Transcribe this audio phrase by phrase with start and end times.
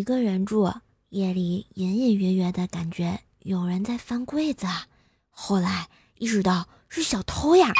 [0.00, 0.72] 一个人住，
[1.10, 4.66] 夜里隐隐约约的感觉有人在翻柜子，
[5.28, 7.70] 后来意识到是小偷呀，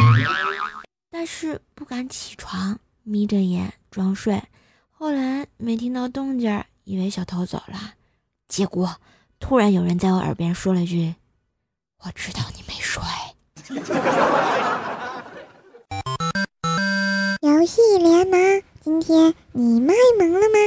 [1.10, 4.42] 但是不敢起床，眯着眼装睡。
[4.90, 7.94] 后来没听到动静，以为小偷走了，
[8.48, 8.96] 结果
[9.38, 11.14] 突然有人在我耳边说了句
[12.04, 13.02] ：“我知道你没睡。”
[17.40, 20.58] 游戏联盟，今天你卖萌了吗？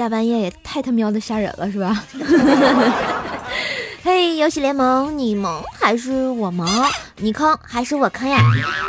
[0.00, 2.02] 大半夜也太他喵的吓人了，是吧？
[4.02, 6.66] 嘿，游戏联盟，你萌还是我萌？
[7.16, 8.40] 你坑还是我坑呀？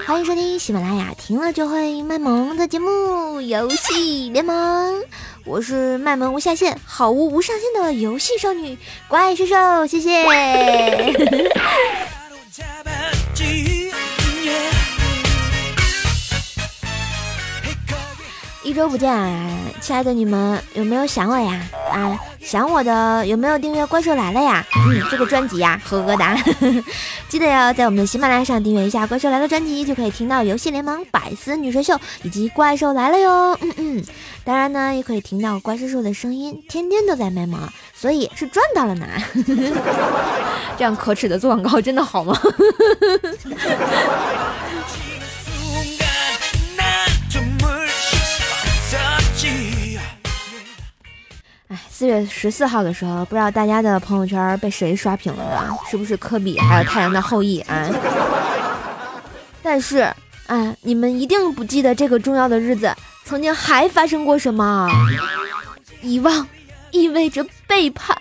[0.08, 5.02] 欢迎收听喜马拉雅听了就会卖萌的节目《游戏联盟》，
[5.44, 8.78] 我是卖萌无下限、好物无上限的游戏少女
[9.10, 10.24] 怪兽兽，谢谢。
[18.72, 19.14] 一周不见，
[19.82, 21.62] 亲爱的你们有没有想我呀？
[21.92, 24.66] 啊，想我的有没有订阅《怪兽来了》呀？
[24.88, 26.38] 嗯，这个专辑呀，呵呵哒，
[27.28, 33.58] 记得要在我们的喜马拉雅上订阅一下《怪兽来了》专辑，就可以听到《游戏联盟》百思女神秀以及《怪兽来了》哟。
[33.62, 34.02] 嗯嗯，
[34.46, 37.60] 当然呢，也可以听到怪兽兽的声音，天天都在卖萌，
[37.94, 39.06] 所以是赚到了呢。
[40.80, 42.40] 这样可耻的做广告真的好吗？
[52.02, 55.70] 四月十四号的时候，不知道大家的朋友圈被谁刷屏了吧？
[55.88, 57.88] 是不是科比还有太阳的后裔啊？
[59.62, 60.12] 但是，
[60.48, 62.92] 哎，你们一定不记得这个重要的日子
[63.24, 64.90] 曾经还发生过什么？
[66.02, 66.48] 遗忘
[66.90, 68.18] 意味着背叛，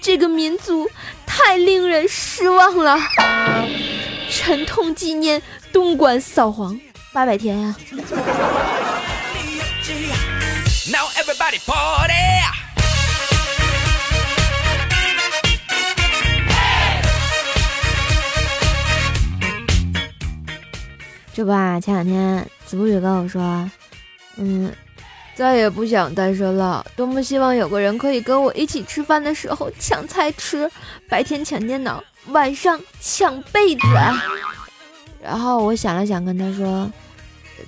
[0.00, 0.88] 这个民族
[1.26, 2.96] 太令人失望了。
[4.30, 5.42] 沉痛纪念
[5.72, 6.78] 东莞扫黄
[7.12, 7.74] 八百天呀！
[21.36, 23.70] 这不啊，前两天子不语跟我说，
[24.38, 24.72] 嗯，
[25.34, 30.70] 再也不想单身了，多么希望有个人可以跟我一起吃饭的时候抢菜吃，
[31.10, 33.82] 白天抢电脑，晚上抢被子。
[35.22, 36.90] 然后我想了想，跟他说，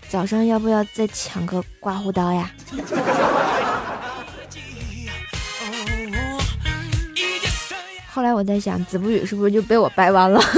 [0.08, 2.50] 早上要不要再抢个刮胡刀呀？
[8.10, 10.40] 后来我在想，子不语是不是就被我掰弯了？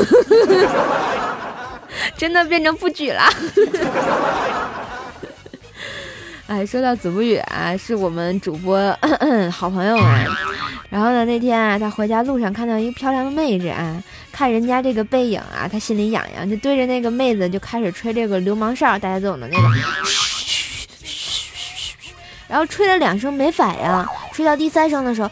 [2.20, 3.22] 真的变成不举了。
[6.46, 8.94] 哎，说到子不语啊，是我们主播
[9.50, 10.26] 好朋友啊。
[10.90, 19.62] 然后呢，那天啊，他回家路上看到一个漂亮的妹子啊，看人家这个背影啊，他心里痒痒，就对着那个妹子就开始吹这个流氓哨，大家懂的那个。
[22.48, 25.30] 然后吹了两声没反应，吹到第三声的时候，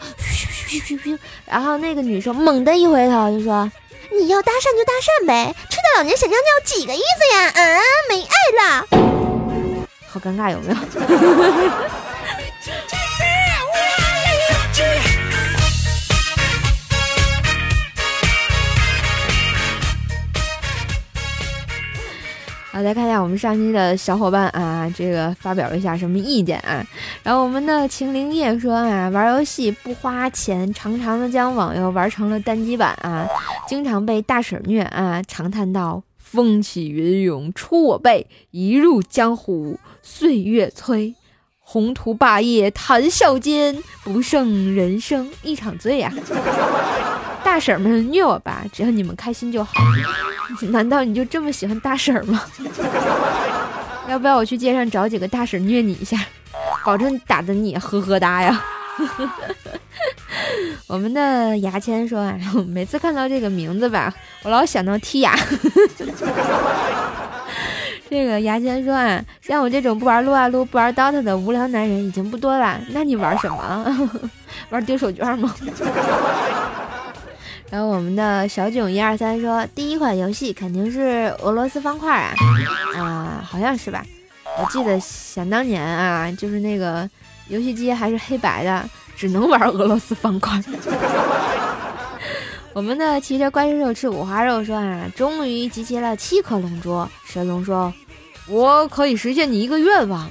[1.45, 3.71] 然后那个女生猛地一回头就说。
[4.11, 7.47] 你要搭讪就搭讪呗，吹到老娘想尿尿几个意思呀？
[7.55, 8.87] 啊，没爱了，
[10.07, 10.75] 好尴尬有没有？
[22.79, 26.81] 好，再看一下我们上期的小伙伴啊，这个发表了一下什么意见啊？
[27.21, 33.27] 然后我们的晴灵叶说啊，玩游戏不花钱，常常的将网游玩成了单机版啊，
[33.67, 41.13] 经常被大婶虐啊，长叹道：风起云涌出我辈，一入江湖岁月催，
[41.59, 46.09] 宏图霸业谈笑间，不胜人生一场醉呀。
[47.43, 49.73] 大婶们虐我吧，只要你们开心就好。
[50.71, 52.43] 难道你就这么喜欢大婶吗？
[54.09, 56.17] 要不要我去街上找几个大婶虐你一下，
[56.83, 58.63] 保证打的你呵呵哒呀？
[60.87, 62.35] 我们的牙签说啊，
[62.67, 64.11] 每次看到这个名字吧，
[64.43, 65.37] 我老想到剔牙。
[68.09, 74.19] 这个牙签说啊，像我这种不玩撸啊撸、不玩 DOTA 的无聊男人已经不多了，那你玩什么？
[74.71, 75.53] 玩丢手绢吗？
[77.71, 82.33] 然后我们的小囧一二三说，第一款游戏肯定是俄罗斯方块啊，
[82.97, 84.03] 啊，好像是吧？
[84.59, 87.07] 我记得想当年啊，就是那个
[87.47, 90.59] 游戏机还是黑白的，只能玩俄罗斯方块。
[92.73, 97.07] 我们的骑着怪兽兽吃五花肉说啊，终于集齐了七颗龙珠。
[97.25, 97.93] 神龙说
[98.49, 100.29] ：“我可以实现你一个愿望。”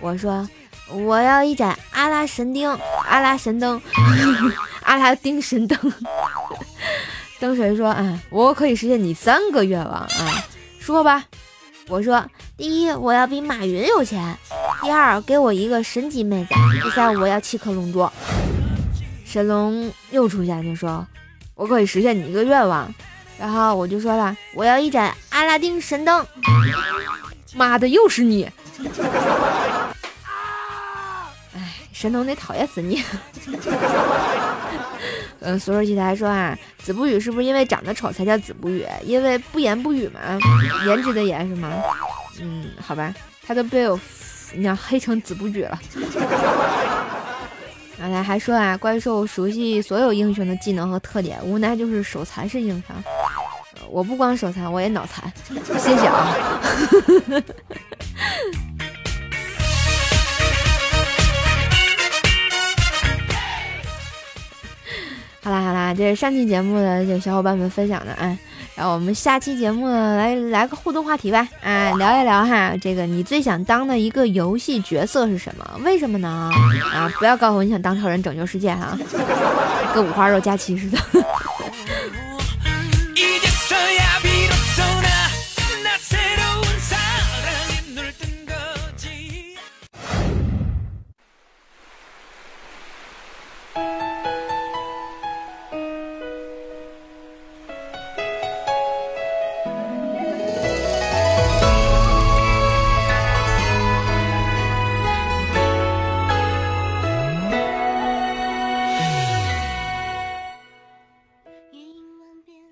[0.00, 0.48] 我说
[0.92, 3.80] ：“我要一盏阿拉神灯，阿拉神灯，
[4.84, 5.78] 阿拉丁神灯。”
[7.40, 10.44] 灯神说：“啊，我可以实现你三个愿望啊，
[10.80, 11.24] 说吧。”
[11.88, 12.24] 我说
[12.56, 14.34] ：“第一，我要比马云有钱；
[14.82, 18.08] 第二，给我一个神级妹子；第三，我要七颗龙珠。”
[19.24, 21.06] 神龙又出现就说。
[21.54, 22.94] 我可以实现你一个愿望，
[23.36, 26.24] 然后我就说了，我要一盏阿拉丁神灯。
[27.54, 28.48] 妈的，又是你！
[31.52, 33.02] 哎，神童得讨厌死你！
[35.40, 38.84] 嗯，所有奇才说啊，子不语是不是因为长得丑才叫子不语？
[39.04, 40.20] 因为不言不语嘛，
[40.86, 41.72] 颜值的颜是吗？
[42.40, 43.14] 嗯，好吧，
[43.46, 43.98] 他都被我
[44.52, 45.78] 你要黑成子不语了。
[47.98, 52.96] 刚才还说啊，怪兽熟悉所有英雄的技能和特点，无奈就是手残是硬伤。
[53.90, 55.32] 我不光手残，我也脑残。
[55.78, 56.36] 谢谢啊。
[65.48, 68.36] 好啦好啦，这是上期节目的这小伙伴们分享的啊。
[68.74, 75.64] 然后我们下期节目呢，来来个互动话题吧，啊，聊一聊哈，这个你最想当的一个游戏角色是什么？
[75.82, 76.50] 为什么呢？
[76.92, 78.94] 啊，不要告诉我你想当超人拯救世界哈，
[79.94, 80.98] 跟五花肉佳期似的。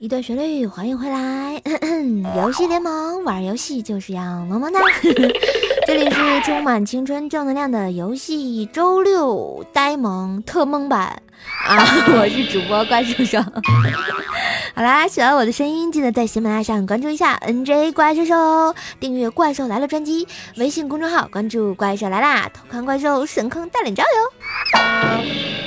[0.06, 1.60] 一段旋律，欢迎回来。
[2.36, 4.78] 游戏联盟玩游戏就是要萌萌哒。
[5.84, 11.20] 这里是充满青春正能量的游戏周六呆萌特萌版
[11.66, 11.84] 啊！
[12.20, 13.40] 我是主播怪兽兽。
[14.76, 25.65] 好啦，喜欢我的声音，记得在喜马拉雅上关注一下 NJ 怪兽兽，订阅怪兽来了专辑，微信公众号关注怪兽来啦，偷看怪兽神坑大脸照哟。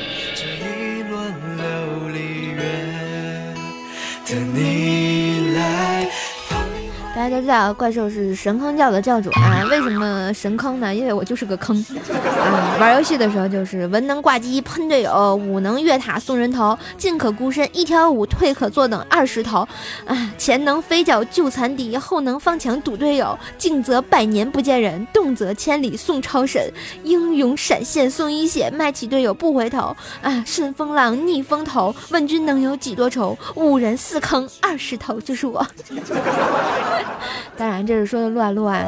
[4.30, 4.69] 等你来。
[7.20, 10.96] 大家都知道怪兽是神坑教的教主啊，为什么神坑呢？
[10.96, 11.76] 因为我就是个坑
[12.24, 12.78] 啊！
[12.80, 19.68] 玩游戏的时候就是文能挂机喷队友，武能越塔送人头，进可孤身一挑五，退可坐等二十头
[20.06, 20.34] 啊！
[20.38, 26.72] 前能飞脚救残敌，后能放墙堵队友，静则百年不见人，动则千里送超神，
[27.04, 30.42] 英勇闪现送一血，卖起队友不回头啊！
[30.48, 33.38] 顺风浪逆风头，问君能有几多愁？
[33.56, 35.68] 五人四坑二十头，就是我。
[37.58, 38.88] 当然，这是说的乱乱。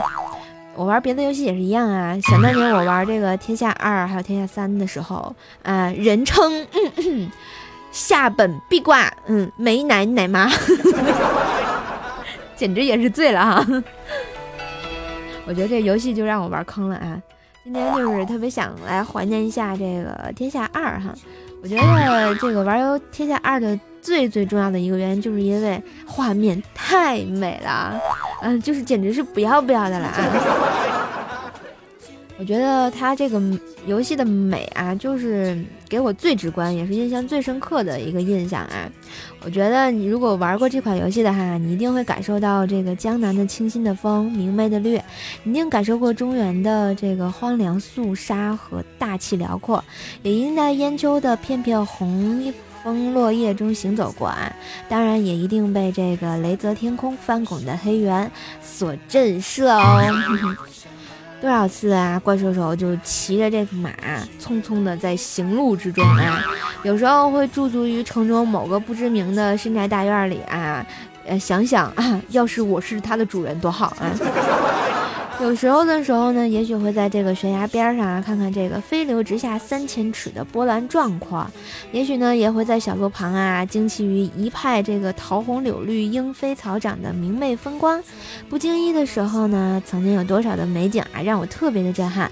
[0.74, 2.18] 我玩别的游戏也是一样啊。
[2.22, 6.66] 想当年我玩这个天下二还有天下三的时候，啊，人称
[7.92, 10.50] 下本必挂，嗯，美奶奶妈，
[12.56, 13.84] 简直也是醉了哈。
[15.46, 17.22] 我觉得这游戏就让我玩坑了啊。
[17.64, 21.14] 今天就是特别想来怀念一下这个天下二哈。
[21.62, 23.78] 我觉得这个玩游天下二的。
[24.02, 28.00] 最最重要的一个原因，就是因为画面太美了，
[28.42, 31.52] 嗯，就是简直是不要不要的了啊！
[32.40, 33.40] 我觉得它这个
[33.86, 38.90] 游戏的美啊，就是给我最直观，也是印象最深刻的一个印象啊！
[39.46, 45.00] 我觉得你如果玩过这款游戏的哈，你一定会感受到这个江南的清新的风，明媚的绿，
[45.44, 49.84] 一定感受过中原的这个荒凉肃杀和大气辽阔，
[50.24, 52.52] 也因在烟秋的片片红。
[52.84, 54.52] 风落叶中行走过啊，
[54.90, 60.02] 当然也一定被这个雷泽天空翻滚的黑猿所震慑哦。
[61.42, 63.90] 多少次啊，怪兽手就骑着这个马，
[64.40, 66.40] 匆匆的在行路之中啊，
[66.84, 70.86] 有时候会驻足于城中某个不知名的深宅大院里啊，
[71.26, 74.14] 呃，想想啊，要是我是它的主人多好啊。
[75.42, 81.44] 有时候的时候呢，也许会在这个悬崖边上啊，看看这个飞流直下三千尺的波澜壮阔；
[81.92, 88.02] 也许呢，也会在小路旁啊，惊奇于一派这个桃红柳绿、莺飞草长的明媚风光。
[88.50, 92.32] 不经意的时候呢，曾经有多少的美景啊，让我特别的震撼，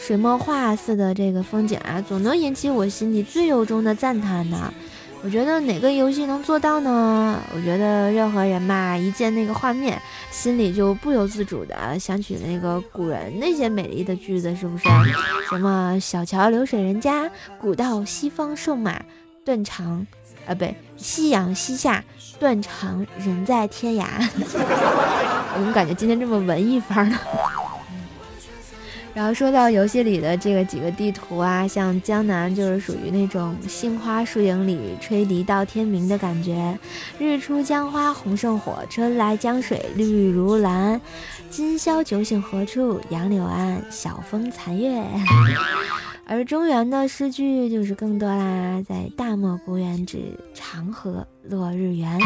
[0.00, 4.74] 水墨画似的这个风景啊，总能引起我心底最由衷的赞叹呢。
[5.22, 7.40] 我觉得哪个游戏能做到呢？
[7.54, 14.84] 我觉得任何人嘛，一见那个画面，心里就不由自主的想起那个古人那些美丽的句子，是不是？
[15.50, 19.02] 什么小桥流水人家，古道西风瘦马
[19.44, 20.06] 断肠，
[20.46, 22.02] 啊，不对，夕阳西下，
[22.38, 24.06] 断肠人在天涯。
[24.40, 27.18] 我怎么感觉今天这么文艺范儿呢？
[29.18, 36.78] 然后说到游戏里的这个几个地图啊，像江南就是属于那种杏花树影里吹笛到天明的感觉，
[37.18, 41.00] 日出江花红胜火，春来江水绿如蓝，
[41.50, 43.00] 今宵酒醒何处？
[43.10, 45.04] 杨柳岸，晓风残月。
[46.24, 52.20] 而中原的诗句就是更多啦，在大漠孤烟直，长河落日圆，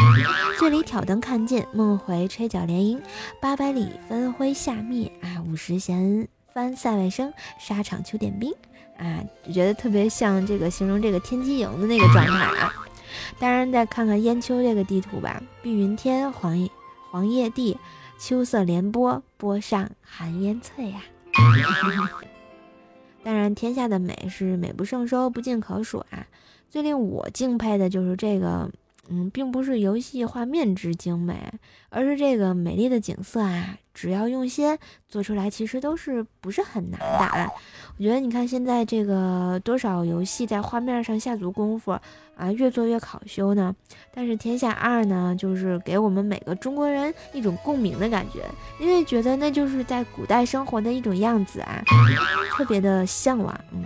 [0.59, 3.01] 醉里挑灯看剑，梦回吹角连营，
[3.41, 6.27] 八百里分麾下灭啊，五十弦。
[6.53, 8.53] 翻塞外声，沙场秋点兵，
[8.97, 12.73] 啊，就觉得特别像这个形容这个天机营的那个状态啊。
[13.39, 16.69] 当然，再看看燕秋这个地图吧，碧云天，黄叶
[17.11, 17.77] 黄叶地，
[18.19, 21.01] 秋色连波，波上寒烟翠呀。
[23.23, 26.27] 当然，天下的美是美不胜收，不尽可数啊。
[26.69, 28.69] 最令我敬佩的就是这个。
[29.09, 31.51] 嗯，并不是游戏画面之精美，
[31.89, 34.77] 而是这个美丽的景色啊，只要用心
[35.09, 37.51] 做出来，其实都是不是很难的。
[37.97, 41.91] 我觉得你看现在这个多少游戏在画面上下足功夫
[42.35, 43.75] 啊，越做越考究呢。
[44.13, 48.45] 但是《天下二》呢，就是给我们每个中国人一种共鸣的感觉，
[48.79, 51.83] 因为觉得那就是在古代生活的一种样子啊，
[52.51, 53.53] 特别的向往。
[53.73, 53.83] 嗯。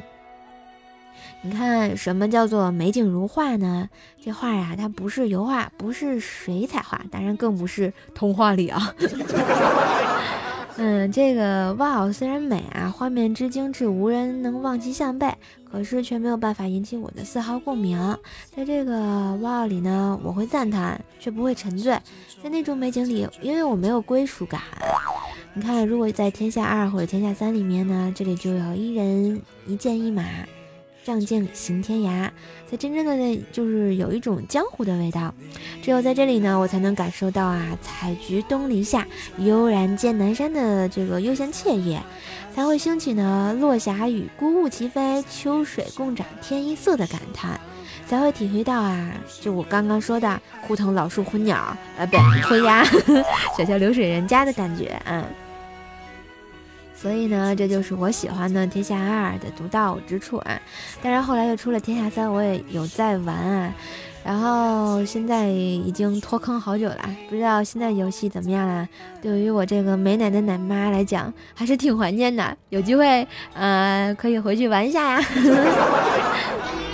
[1.44, 3.88] 你看，什么叫做美景如画呢？
[4.20, 8.94] 这画呀，它不是油画，不是水彩画，当然更不是童话里啊。
[10.80, 15.34] 嗯，这个哇哦，虽然美啊，画面之精致，无人能望其项背，
[15.72, 17.98] 可是却没有办法引起我的丝毫共鸣。
[18.56, 21.94] 在这个哇哦里呢，我会赞叹，却不会沉醉。
[22.44, 24.62] 在那种美景里，因为我没有归属感。
[25.54, 30.24] 你看，如果在天下二或者天下三里面呢，这里就有一人一剑一马。
[31.08, 32.30] 仗剑行天涯，
[32.70, 35.34] 才真正的那就是有一种江湖的味道。
[35.82, 41.98] 只有在这里呢，我才能感受到啊，采菊东篱下，悠然见南山的这个悠闲惬意，
[42.54, 47.58] 才会兴起呢落霞与孤鹜齐飞，秋水共长天一色的感叹，
[48.06, 49.10] 才会体会到啊，
[49.40, 52.84] 就我刚刚说的枯藤老树昏鸟，啊，不对，昏鸦，
[53.58, 55.24] 小桥流水人家的感觉，嗯。
[57.00, 60.60] 所以呢，这就是我喜欢的《天下二》的独到之处啊！
[61.02, 63.72] 但是，后来又出了《天下三》，我也有在玩啊。
[64.26, 68.86] 然后现在已经脱坑好久了，不知道现在游戏怎么样了。
[69.22, 72.58] 对于我这个没奶的奶妈来讲，还是挺怀念的。
[72.70, 75.26] 有机会，呃，可以回去玩一下呀。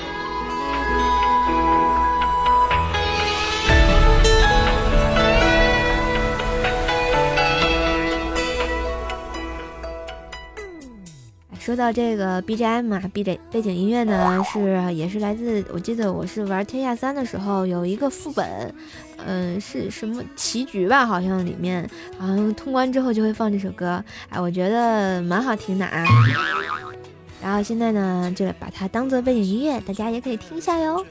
[11.63, 18.75] 说到这个 BGM 啊，背背背景音乐呢是也是来自，我记得我是玩天下三的时候有一个副本，
[19.25, 21.89] 嗯，是什么棋局吧，好像里面，
[22.20, 26.03] 好像通关之后就会放这首歌，哎，我觉得蛮好听的啊。
[27.41, 31.05] 然后现在呢，就把它当做背景音乐，大家也可以听一下哟。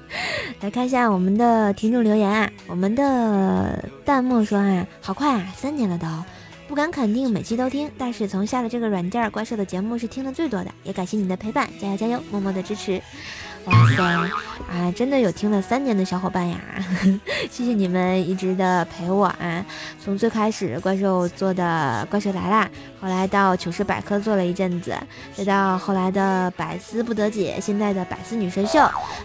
[0.60, 6.06] 来看一下我们的听众留言啊，我们的弹幕说啊，好快啊，三年了都。
[6.66, 10.70] 不敢肯定每期都听，但是从下了这个软件，怪兽的节目是听的最多的。
[10.82, 13.00] 也感谢你的陪伴，加油加油，默默的支持。
[13.66, 14.02] 哇塞，
[14.70, 16.58] 啊，真的有听了三年的小伙伴呀，
[17.50, 19.64] 谢谢你们一直的陪我啊。
[20.02, 22.68] 从最开始怪兽做的怪兽来啦，
[23.00, 24.94] 后来到糗事百科做了一阵子，
[25.34, 28.80] 再到后来的百思不得解，现在的百思女神秀，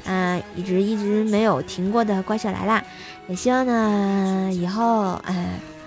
[0.06, 2.84] 啊，一直一直没有停过的怪兽来啦。
[3.28, 5.79] 也希望呢，以后，嗯。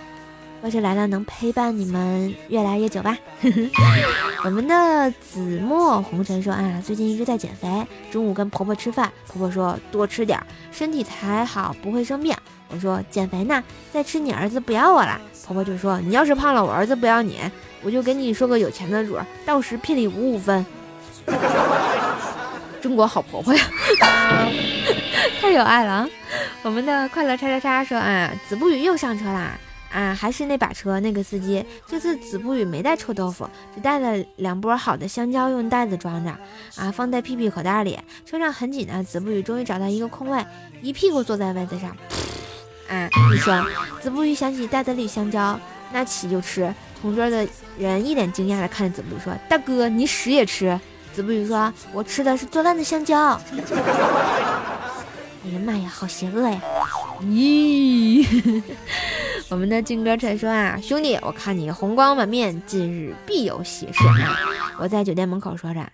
[0.63, 3.19] 怪兽来了，能陪伴你们越来越久吧。
[4.45, 7.69] 我们的紫墨红尘说啊，最近一直在减肥，
[8.13, 10.41] 中午跟婆婆吃饭，婆婆说多吃点，
[10.71, 12.33] 身体才好，不会生病。
[12.69, 13.61] 我说减肥呢，
[13.93, 15.21] 再吃你儿子不要我了。
[15.45, 17.41] 婆婆就说你要是胖了，我儿子不要你，
[17.83, 20.65] 我就给你说个有钱的主，到时聘礼五五分。
[22.81, 23.65] 中国好婆婆呀，
[25.43, 26.09] 太有爱了啊！
[26.63, 29.59] 我们的快乐叉叉叉说啊，子不语又上车啦。
[29.93, 31.65] 啊，还是那把车，那个司机。
[31.87, 36.31] 这次子不语没带臭豆腐，只带了两波好的香蕉，用袋子装着，
[36.77, 37.99] 啊，放在屁屁口袋里。
[38.25, 40.45] 车上很挤呢，子不语终于找到一个空位，
[40.81, 41.91] 一屁股坐在位子上。
[42.89, 43.65] 啊，你说，
[44.01, 45.61] 子不语想起袋子里香蕉，
[45.93, 46.75] 拿起就吃。
[47.01, 47.47] 同桌的
[47.77, 50.79] 人一脸惊讶的看着子不语说：“大哥，你屎也吃？”
[51.13, 53.39] 子不语说：“我吃的是做烂的香蕉。
[55.45, 56.61] ”哎呀妈呀，好邪恶呀！
[57.23, 58.25] 咦。
[59.53, 64.39] 我们的靖哥传说啊，兄弟，我看你红光满面，今日必有喜事啊！
[64.79, 65.87] 我在酒店门口说着，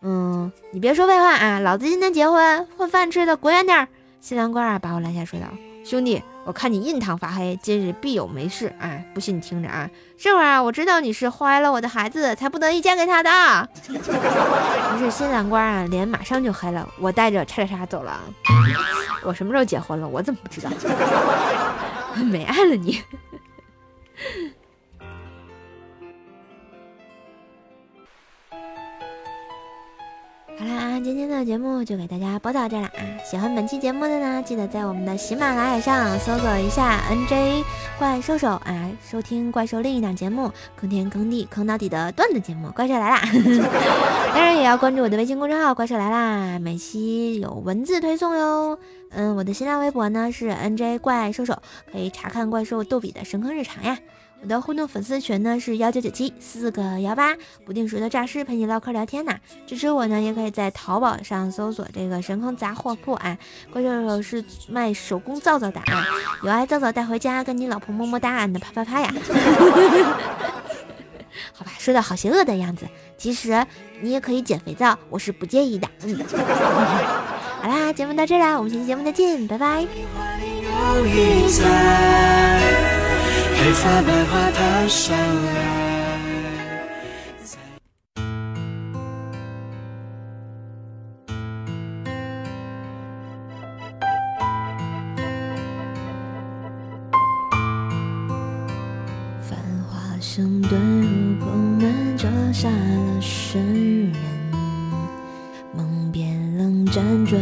[0.00, 3.86] 嗯，你别说废话啊，老子今天结婚，混饭吃的滚远点儿！
[4.22, 5.44] 新郎官啊，把我拦下，说道
[5.84, 8.72] ：“兄弟，我看你印堂发黑，今日必有没事。
[8.80, 13.68] 啊，不信你听着啊，这会儿啊，我知道你是怀了我的孩子，才不得已嫁给他的。”
[14.96, 16.88] 于是新郎官啊，脸马上就黑了。
[16.98, 18.18] 我带着叉叉叉走了。
[19.22, 20.08] 我什么时候结婚了？
[20.08, 20.70] 我怎么不知道？
[22.18, 23.02] 没爱了你。
[30.62, 33.02] 好啦，今天的节目就给大家播到这了啊！
[33.28, 37.64] 喜欢本期节目的呢，记得在我们的喜马拉雅上搜索一下 NJ
[37.98, 43.20] 怪兽手啊，收听怪兽另一档节目，坑天坑地坑到底的段子节目《怪兽来啦》。
[44.32, 48.78] 当然也要关注我的微信公众号《怪兽来啦》，每期有文字推送哟。
[49.10, 53.98] 嗯，我的新浪微博呢是 NJ 怪兽手，可以查看怪兽逗比的神坑日常呀。
[54.42, 59.38] 我的互动粉丝群呢是幺九九七四个幺八，不定时的诈尸陪你唠嗑聊天呐。
[59.66, 63.38] 支持我呢，也可以在淘宝上搜索这个神坑杂货铺啊。
[63.72, 66.04] 怪兽手是卖手工皂皂的啊，
[66.42, 69.14] 有爱皂皂带回家，跟你老婆么么哒，你的啪啪啪呀。
[71.54, 73.64] 好吧，说的好邪恶的样子，其实
[74.00, 75.88] 你也可以捡肥皂，我是不介意的。
[76.02, 76.18] 嗯，
[77.62, 79.86] 好啦，节目到这啦，我们下期节目再见，拜拜。
[83.64, 85.52] 黑发白花踏上来。
[99.40, 99.56] 繁
[99.88, 104.12] 华声遁入宫门，折煞了世人。
[105.72, 107.40] 梦变冷辗转